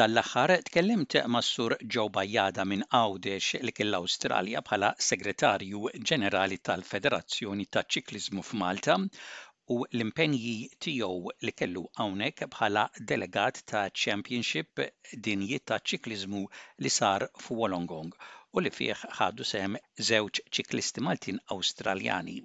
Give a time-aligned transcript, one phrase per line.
[0.00, 6.56] dal aħħar tkellimt ma' sur Joe Bajada minn Għawdex li kell Awstralja bħala Segretarju Ġenerali
[6.68, 10.54] tal-Federazzjoni taċ-Ċikliżmu f'Malta u l-impenji
[10.86, 14.84] tiegħu li kellu hawnhekk bħala delegat ta' Championship
[15.28, 16.40] Dinji ta' ċikliżmu
[16.80, 18.16] li sar f'Wolongong
[18.56, 19.76] u li fih ħadu sem
[20.12, 22.38] żewġ ċiklisti Maltin Awstraljani.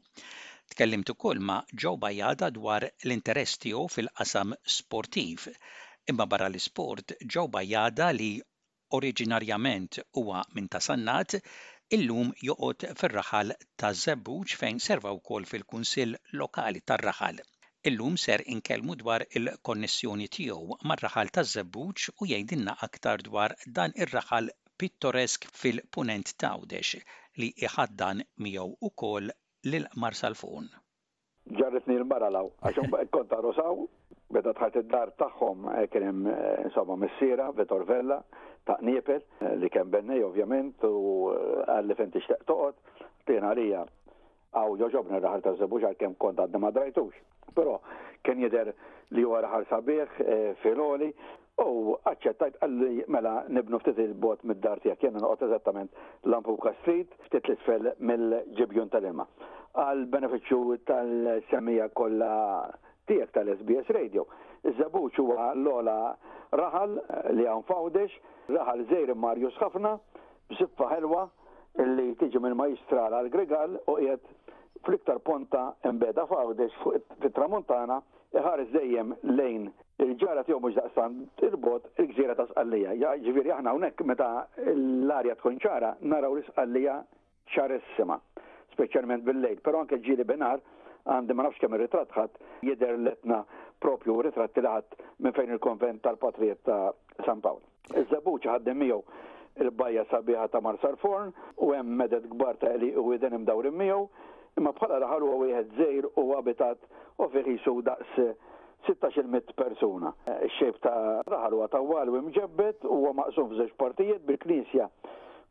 [0.76, 5.48] Tkellimt ukoll ma' Joe Bajada dwar l-interess tiegħu fil-qasam sportiv
[6.12, 8.26] Imma barra l-isport ġew Bajjada li
[8.98, 11.36] oriġinarjament huwa minn Tasannat
[11.98, 17.42] illum joqgħod fir-raħal ta' Zebbuġ fejn serva wkoll fil-Kunsill Lokali tar-Raħal.
[17.92, 24.54] Illum ser inkellmu dwar il-konnessjoni tiegħu mar-raħal ta' Zebbuġ u jgħidilna aktar dwar dan ir-raħal
[24.84, 27.02] pittoresk fil-punent Tawdex
[27.42, 29.34] li iħaddan miegħu ukoll
[29.74, 30.70] lil Marsalfun.
[31.62, 33.88] Ġarretni l-maralaw, għaxum konta rosaw,
[34.36, 38.18] Beda tħart id-dar tagħhom eh, kienem eh, insomma missiera Vitor Vella
[38.68, 41.30] ta' Niepel eh, li kien bennej ovvjament u
[41.72, 43.86] għalli fejn tixtaq toqgħod tina għalija
[44.60, 47.16] għaw joġobni raħal ta' zebuġ għal kemm kont għadna ma drajtux.
[47.56, 47.78] Però
[48.28, 48.74] kien jidher
[49.16, 50.20] li huwa raħal sabiħ
[50.64, 51.12] filoli
[51.64, 57.52] u aċċettajt għalli mela nibnu ftit il-bot mid-dar tiegħek jien noqgħod eżattament Lampuka Street ftit
[57.54, 59.28] l-isfel mill-ġibjun tal-ilma.
[59.80, 62.34] Għal benefiċċju tal-semija kollha
[63.10, 64.26] tiegħek tal-SBS Radio.
[64.66, 66.16] Iż-żabuċ huwa Lola
[66.56, 66.98] Raħal
[67.38, 68.14] li għan fawdex,
[68.56, 69.96] Raħal Zejr Marius ħafna,
[70.52, 71.26] b'sibfa ħelwa
[71.96, 74.28] li tiġi minn majstra għal Grigal u qiegħed
[74.86, 78.02] fl-iktar ponta mbeda fawdex fit-tramuntana
[78.36, 79.68] iħar dejjem lejn
[80.06, 81.22] il-ġara tiegħu mhux daqsan
[81.64, 82.94] bot il-gżira ta' sqallija.
[83.02, 84.32] Ja ġifieri aħna hawnhekk meta
[84.70, 87.00] l-arja tkun ċara naraw l-isqallija
[87.54, 88.18] ċarissima,
[88.74, 90.62] speċjalment bil-lejl, però anke ġiri binar
[91.12, 93.44] għandi ma nafx kemm ir-ritratt ħadd jidher letna
[93.84, 96.94] propju ritratti li ħadd minn fejn il-konvent tal-Patrijiet ta'
[97.28, 97.62] San Pawl.
[97.94, 99.02] Iż-żabuċ ħaddem miegħu
[99.66, 101.30] il-bajja sabiħa ta' Marsar Forn
[101.62, 104.08] u hemm medet kbar ta' li u iden imdawrin miegħu
[104.60, 106.90] imma bħala raħal huwa wieħed żejr u abitat
[107.22, 108.18] u fih jisu daqs
[108.90, 110.12] 16 persuna.
[110.30, 114.90] Ix-xejb ta' raħal u tawwal u imġebbet huwa maqsum f'żewġ partijiet bil-Knisja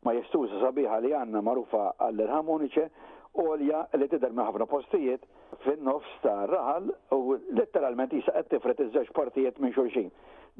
[0.05, 2.89] ma jistuż sabiħa li għanna marufa għall-ħamuniċe
[3.35, 5.23] olja li tidher minn ħafna postijiet
[5.65, 10.11] fin-nofs ta' raħal u letteralment jisa qed tifret iż-żewġ partijiet minn xulxin.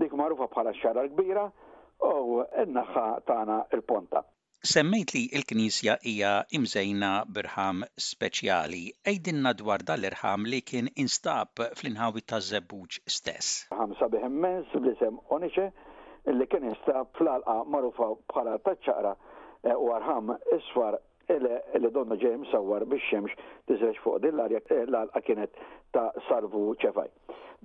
[0.02, 1.46] Dik magħrufa bħala xara kbira
[2.10, 4.26] u n-naħħa tagħna il-ponta.
[4.66, 8.84] Semmejt li il-Knisja hija imżejna birħam speċjali.
[9.14, 13.68] Ejdinna dwar dal-irħam li kien instab fl-inħawi ta' Zebbuġ stess.
[14.24, 15.70] immens li sem Onice
[16.34, 19.14] li kien instab fl-alqa marufa bħala taċċara
[19.70, 20.98] eh, u arħam isfar
[21.30, 23.34] Ele donna ġem sawar biex xemx
[23.70, 25.58] tiżreġ fuq din l-arja eh, l-alqa kienet
[25.96, 27.08] ta' salvu ċefaj.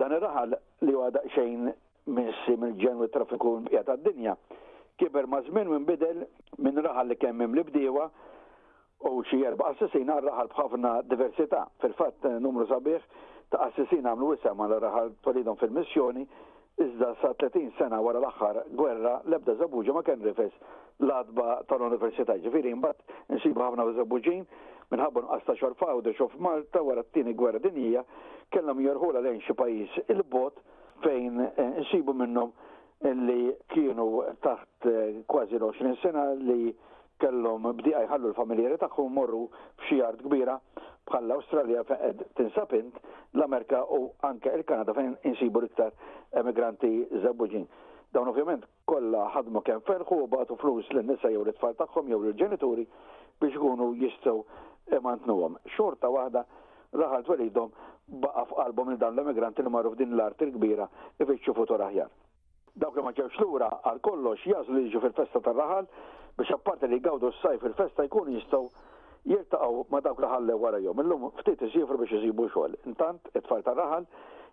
[0.00, 0.54] Dan ir-raħal
[0.88, 1.66] li huwa daqsxejn
[2.18, 4.36] missi mill-ġenwi traffiku l-bqija tad-dinja
[5.02, 6.22] kiber ma' żmien minn bidel
[6.58, 8.08] minn raħal li kemm bdiewa
[9.10, 11.66] u xi erba' assassina raħal b'ħafna diversità.
[11.84, 13.10] Fil-fatt eh, numru sabiħ
[13.52, 16.24] ta' assassina għamlu wisem ma' raħal twalidhom fil-missjoni
[16.80, 20.54] iżda sa' 30 sena wara l-aħħar gwerra l-ebda zabuġa ma kien rifes
[21.04, 22.34] l-adba tal-Università.
[22.44, 23.00] Ġifiri, imbat
[23.32, 24.44] nsibu ħafna biżabbuġin
[24.90, 28.02] minħabba nuqqas ta' xorfa u deċof Malta wara t-tieni gwerra dinija
[28.52, 30.60] kellhom jorħula lejn xi pajjiż il-bot
[31.04, 32.52] fejn eh, nsibu minnhom
[33.00, 34.08] li kienu
[34.44, 36.72] taħt eh, kważi l-20 sena li
[37.20, 39.44] kellhom bdiqa jħallu l-familjeri tagħhom morru
[39.84, 40.58] f'xi art kbira
[41.10, 42.98] bħal l-Awstralja fejn qed int
[43.38, 45.96] l-Amerika u anke il-Kanada fejn insibu l-iktar
[46.40, 46.92] emigranti
[47.24, 47.66] żabbuġin
[48.12, 52.84] dawn ovvjament kollha ħadmu kemm ferħu u bagħtu flus lin-nisa jew l-tfal tagħhom jew l-ġenituri
[53.40, 54.42] biex ikunu jistgħu
[54.98, 55.56] emantnuhom.
[55.76, 56.42] Xorta waħda
[56.98, 57.70] raħal twelidhom
[58.24, 60.88] baqa' f'qalbhom minn dan l-emigranti li marru f'din l-art il-kbira
[61.22, 62.10] ifittxu futur aħjar.
[62.80, 65.86] Dawk li ma ġewx lura għal kollox jażlu jiġu fil-festa tar-raħal
[66.40, 68.64] biex apparti li jgawdu s-sajf fil-festa jkun jistgħu
[69.30, 70.98] jirtaqgħu ma dawk li wara jom.
[71.04, 72.74] Illum ftit isifru biex iżibu xogħol.
[72.90, 74.08] Intant it-tfal tar-raħal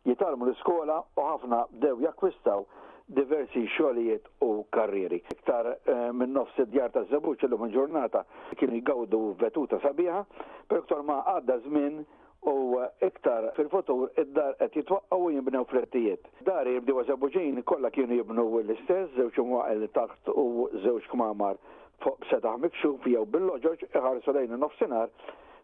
[0.05, 2.67] jitalmu l-iskola u ħafna bdew jakkwistaw
[3.07, 5.21] diversi xogħlijiet u karrieri.
[5.31, 8.25] Iktar eh, minn nofs id-djar ta' Zabuċ l-lum ġurnata
[8.59, 10.23] kienu jgawdu vetuta sabiħa,
[10.67, 12.01] per iktar ma għadda żmien
[12.47, 16.27] u eh, iktar fil-futur id-dar qed jitwaqqgħu u jibnew flettijiet.
[16.49, 21.61] Dar jibdew Zabuġin kollha kienu jibnu l-istess, żewġ imwaqel taħt u żewġ kmamar
[22.03, 25.07] fuq setaħ mikxuf jew bil-loġoġ iħarsu lejn nofsinhar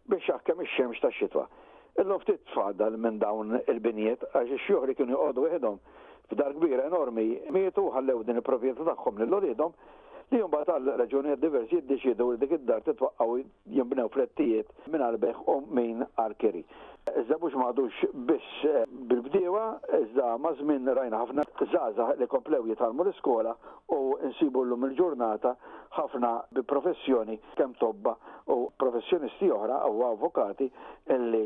[0.08, 1.44] biex jaħkem ix-xemx tax-xitwa.
[2.02, 5.76] il ftit fadal minn dawn il-binijiet għax ix-xjuħri kienu jqogħdu wieħedhom
[6.32, 9.74] f'dar kbira enormi mietu ħallew din il-proprjetà tagħhom lil lodidhom
[10.32, 13.34] li jumbat għal raġunijiet diversi jiddeċidu li dik id-dar titwaqqaw
[13.76, 16.62] jimbnew flettijiet minn għalbeħ u minn arkeri.
[17.20, 19.64] Iżda mhux maħdux biss eh, bil-bdiewa,
[19.98, 23.52] iżda mażmin rajna ħafna żgħażagħ li komplew jitalmu l-iskola
[23.92, 23.98] u
[24.30, 25.52] nsibu llum il-ġurnata
[25.98, 28.16] ħafna bi professjoni kemm tobba
[28.48, 30.70] u professjonisti oħra u avukati
[31.18, 31.44] illi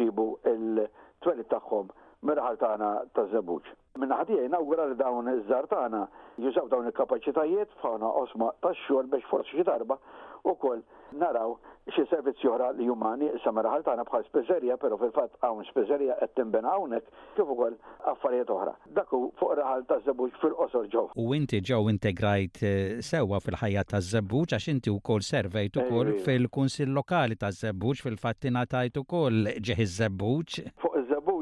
[0.00, 1.94] ġibu il-twelit tagħhom
[2.26, 3.76] mirħal tagħna ta' żebuġ.
[4.00, 6.00] Minna ħadija inawgura li dawn iż-żar tagħna
[6.44, 9.96] jużaw dawn il-kapaċitajiet f'ħana osma tax-xogħol biex forsi xi darba
[10.46, 10.78] koll
[11.18, 11.56] naraw
[11.90, 16.34] xi servizzi oħra li jumani samaraħal mela tagħna bħal speżerja, però fil-fatt hawn speżerja qed
[16.38, 17.74] tinbena hawnhekk kif ukoll
[18.12, 18.74] affarijiet oħra.
[18.94, 21.04] Dak hu fuq raħal ta' żebbuġ fil-qosor ġew.
[21.18, 27.38] U inti ġew integrajt eh, sewwa fil-ħajja taż-żebbuġ għax inti wkoll servejt ukoll fil-kunsill lokali
[27.42, 30.60] taż-żebbuġ fil-fatt ingħatajt ukoll ġeħ iż-żebbuġ.
[30.84, 31.35] Fuq iż-żebbuġ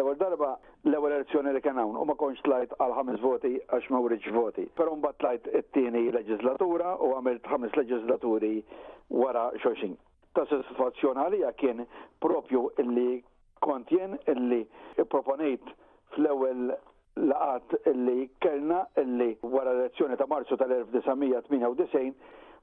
[0.00, 0.56] l-ewwel darba
[0.88, 4.28] l-ewwel elezzjoni li kien hawn u ma konx tlajt għal ħames voti għax ma wriġ
[4.32, 4.64] voti.
[4.78, 8.54] Però mbagħad tlajt it-tieni leġislatura u għamilt ħames leġislaturi
[9.12, 9.96] wara xoxin.
[10.32, 11.84] Ta' sitwazzjoni għalija kien
[12.24, 13.18] propju illi
[13.60, 14.62] kontjen illi
[15.10, 15.68] proponejt
[16.14, 16.70] fl-ewwel
[17.20, 21.92] laqat illi kellna illi wara l-elezzjoni ta' Marzu tal-1998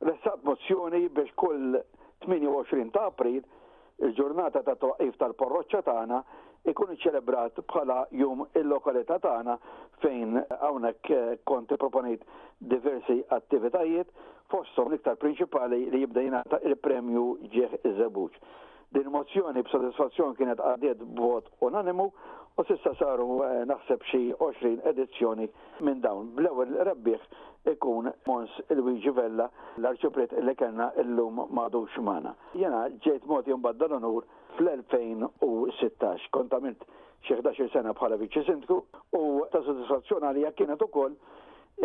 [0.10, 1.78] ressaq mozzjoni biex kull
[2.26, 3.42] 28 ta' April
[4.02, 6.20] il-ġurnata ta' toqif tal-porroċċa tagħna
[6.72, 9.56] ikun iċċelebrat bħala jum il-lokalità tagħna
[10.04, 12.26] fejn hawnhekk eh, konti proponejt
[12.60, 14.12] diversi attivitajiet
[14.52, 17.26] fosthom l-iktar prinċipali li jibda jingħata il-premju
[17.56, 18.40] ġeħ iż-żebuġ.
[18.96, 22.10] Din mozzjoni b'sodisfazzjon kienet għadiet b'vot unanimu
[22.58, 25.46] U sissa saru eh, naħseb xi 20 edizzjoni
[25.86, 26.32] minn dawn.
[26.34, 27.28] Bl-ewwel rebbieħ
[27.70, 29.46] ikun Mons il-Wiġi Vella
[29.78, 32.34] l arċupret li kellna llum madu xmana.
[32.58, 34.26] Jena ġejt moti mbagħad dan onur
[34.58, 36.26] fl-2016.
[36.34, 36.88] Kont għamilt
[37.30, 38.80] xi 11 sena bħala viċi sindku
[39.20, 39.24] u
[39.54, 41.14] ta' soddisfazzjon għalija kienet ukoll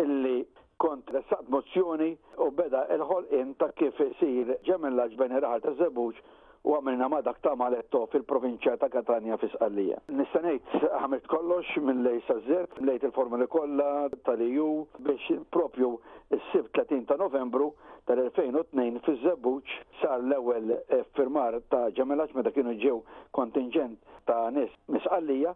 [0.01, 0.39] illi
[0.81, 6.25] kont ressaqt mozzjoni u beda il ħolqien ta' kif isir ġemellaġ bejn ir-raħal ta' Zebuġ
[6.63, 9.97] u għamilna ma dak ta' maletto fil-provinċja ta' Katania fi Sqallija.
[10.15, 14.69] Nistanejt għamilt kollox minn lej sazzet, lejt il-formuli kollha tal-EU
[15.03, 15.89] biex propju
[16.37, 17.73] s-sib 30 ta' novembru
[18.07, 22.97] tal-2002 fil Zebbuċ sar l-ewel eh, firmar ta' ġemelax meta kienu ġew
[23.35, 25.55] kontingent ta' nis misqallija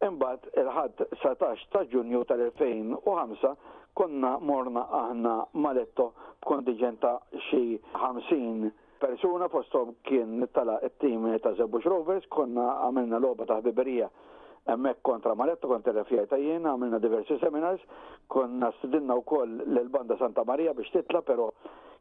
[0.00, 3.54] Imbat il-ħadd 17 ta' Ġunju tal-2005
[3.94, 6.10] konna morna aħna maletto
[6.42, 7.18] b'kontingent ta'
[7.50, 14.10] xi 50 persuna fostom kien tala it-tim ta' Zebush Rovers, konna għamilna loba ta' ħbiberija
[14.74, 17.80] emmek kontra Maletto, kontra refjajta jien, għamilna diversi seminars,
[18.34, 21.48] konna stidinna u koll l-banda Santa Maria biex titla, pero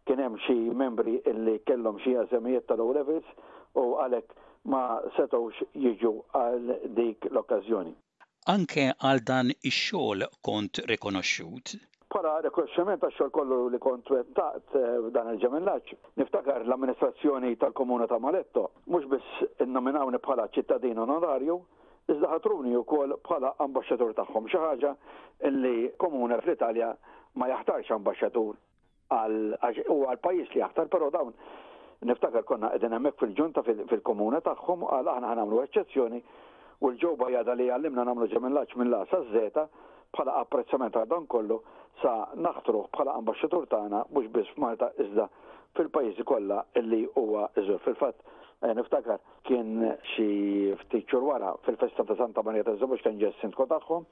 [0.06, 3.32] kien hemm xi membri illi kellhom xi għażemijiet tal-low levels
[3.80, 4.36] u għalek
[4.72, 4.84] ma
[5.16, 7.96] setawx jiġu għal dik l-okkazjoni.
[8.52, 11.78] Anke għal dan ix-xogħol kont rikonoxxut
[12.10, 15.92] Para rekoxximent għax xogħol kollu li kont taqt eh, dan il-ġemellaċ.
[16.18, 21.60] Niftakar l-amministrazzjoni tal-Komuna ta' Maletto mhux biss innominawni bħala ċittadin onorarju,
[22.10, 24.94] iżda ħatruni wkoll bħala ambaxxatur tagħhom xi ħaġa
[25.62, 26.90] li komuna fl-Italja
[27.38, 31.30] ma jaħtarx ambaxxatur u għal pajjiż li jaħtar, però dawn
[32.10, 36.24] niftakar konna qegħdin hemmhekk fil-ġunta fil-komuna tagħhom għal aħna għanamlu eċċezzjoni
[36.82, 39.68] u l-ġewba jada li għallimna nagħmlu ġemellaċ minn lasa żeta
[40.10, 41.60] bħala apprezzament għal kollu
[42.02, 45.30] sa naħtruħ bħala ambasċatur tagħna mhux biss f'Malta iżda
[45.78, 47.80] fil-pajjiżi kollha illi huwa iżur.
[47.86, 48.24] Fil-fatt
[48.66, 50.30] eh, niftakar kien xi
[50.84, 54.06] ftit wara fil-festa ta' Santa Marija ta' Żobux kien ġess sindku tagħhom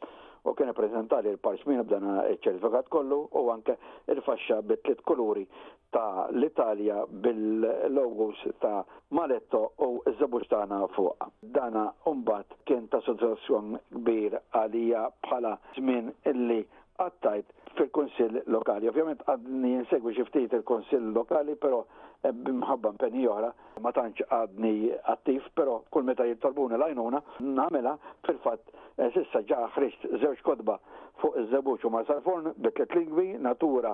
[0.47, 3.75] u kien ippreżentali l-parxmin b'dana ċ ċertifikat kollu u anke
[4.13, 5.47] il-faxxa bit-tliet kuluri
[5.95, 8.83] ta' l-Italja bil-logos ta'
[9.15, 11.29] Maletto u ż tagħna fuq.
[11.41, 16.61] Dana umbat kien ta' soddisfazzjon kbir għalija bħala żmien illi
[17.01, 18.89] għattajt fil-konsil lokali.
[18.89, 21.83] Ovvjament għadni jinsegwi xiftit il-konsil lokali, pero
[22.25, 23.51] bimħabba eh, mpenni oħra,
[23.85, 24.73] ma tantx għadni
[25.13, 28.65] attiv, pero kull meta jitolbuni lajnuna, namela fil-fat
[28.97, 30.79] eh, sissa ġa ħriġt zewġ kodba
[31.21, 33.93] fuq iż-żebuċ u mażarforn bitlet lingwi, natura,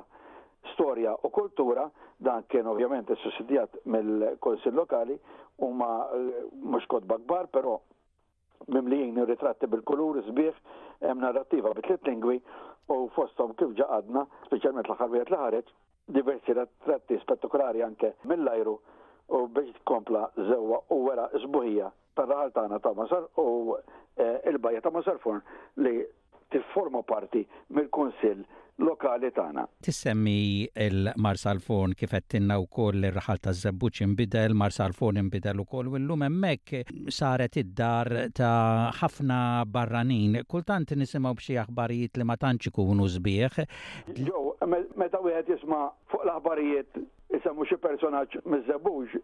[0.74, 1.89] storja u kultura,
[2.24, 6.05] dan kien ovvjament sussidjat mill-konsil lokali, eh, u ma
[6.63, 7.81] mux kodba gbar, pero
[8.72, 10.62] mimlijin ritratti bil-kulur, sbieħ,
[11.19, 12.38] narrativa bitlet lingwi,
[12.91, 15.71] u fostom kif ġaqadna, specialment l-ħarbiet l ħareġ
[16.15, 18.73] diversi ratti spettakolari anke mill-ajru
[19.39, 24.91] u biex tkompla zewwa u wera zbuħija per tagħna ta' Masar u eh, il-bajja ta'
[24.95, 25.95] Masar li li
[26.53, 27.41] tifforma parti
[27.73, 28.43] mill-Kunsill
[29.03, 29.63] lokali tagħna.
[29.83, 36.24] Tissemmi il-Marsalfon kif qed tinna wkoll ir-raħal ta' żebbuċ inbidel, Marsalfon inbidel ukoll u llum
[36.24, 40.39] hemmhekk saret id-dar ta' ħafna barranin.
[40.48, 43.60] Kultant nisimgħu b'xi aħbarijiet li ma tantx ikunu sbieħ.
[44.24, 44.55] Jo,
[44.95, 45.83] meta wieħed jisma'
[46.13, 47.01] fuq l-aħbarijiet
[47.39, 49.17] isemmu xi personaġġ miż-żebbuġ,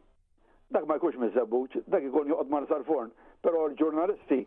[0.76, 3.14] dak ma jkunx miż-żebbuġ, dak ikun joqgħod Marsalfon,
[3.46, 4.44] però l-ġurnalisti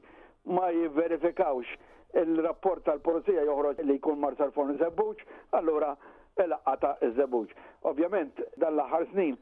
[0.51, 1.79] ma jivverifikawx
[2.19, 5.23] il-rapport tal-polizija joħroġ li jkun Marsal Fon Zebbuċ,
[5.59, 5.95] allura
[6.42, 7.54] il iż Zebbuċ.
[7.88, 9.37] Ovvjament, dal-laħar snin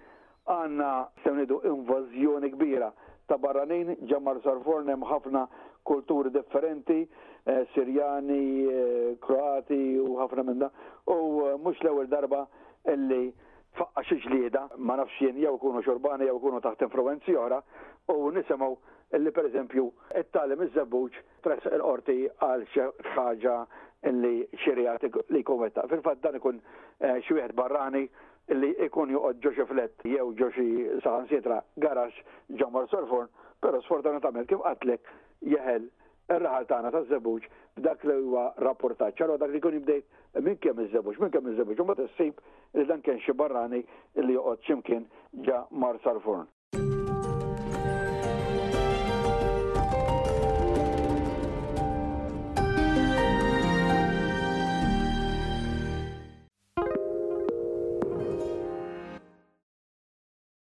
[0.51, 0.91] għanna
[1.25, 2.91] sewnidu invażjoni kbira
[3.31, 5.47] ta' barranin ġa Marsal hemm ħafna
[5.87, 7.09] kulturi differenti,
[7.47, 10.71] eh, Sirjani, eh, Kroati u ħafna minna,
[11.07, 12.47] U eh, mhux l-ewwel darba
[12.87, 13.33] illi
[13.79, 17.63] faqqa xi ġlieda ma nafx jien jew ikunu xorbani jew taħt influenzi oħra
[18.15, 18.75] u nisimgħu
[19.19, 19.87] illi per eżempju
[20.21, 22.15] it-talim iż-żabbuġ tres il-qorti
[22.47, 23.55] għal xaġa
[24.11, 25.87] illi xirjat li kometta.
[25.91, 28.05] Fil-fat dan ikun eh, xi wieħed barrani
[28.55, 30.69] illi ikun joqgħod ġo xi jew ġo xi
[31.07, 32.15] saħan sitra garax
[32.63, 33.27] ġo Sorfon,
[33.61, 35.03] però sfortunatament kif qatlek
[35.55, 35.91] jeħel
[36.31, 37.51] ir-raħal tagħna taż-żebbuġ
[37.81, 39.17] b'dak li huwa rapportat.
[39.19, 40.07] ċaro dak li kun jibdejt
[40.47, 42.39] minn kemm iż żebuġ minn kemm iż żebuġ u ma tissib
[42.79, 43.83] li dan kien xi barrani
[44.17, 45.11] li joqgħod x'imkien
[45.51, 46.47] ġa mar sarfurn.